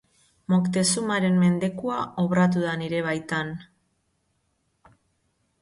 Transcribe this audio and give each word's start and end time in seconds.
Moctezumaren 0.53 1.37
mendekua 1.43 1.99
obratu 2.25 2.65
da 2.65 2.73
nire 2.85 3.05
baitan. 3.11 3.55